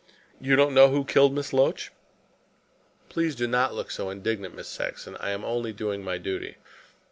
"You 0.39 0.55
don't 0.55 0.73
know 0.73 0.89
who 0.89 1.05
killed 1.05 1.31
Miss 1.31 1.53
Loach? 1.53 1.91
Please 3.07 3.35
do 3.35 3.45
not 3.45 3.75
look 3.75 3.91
so 3.91 4.09
indignant, 4.09 4.55
Miss 4.55 4.67
Saxon. 4.67 5.15
I 5.19 5.29
am 5.29 5.45
only 5.45 5.73
doing 5.73 6.01
my 6.03 6.17
duty." 6.17 6.57